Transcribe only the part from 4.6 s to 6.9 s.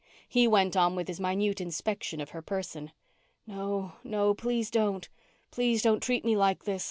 don't. Please don't treat me like this.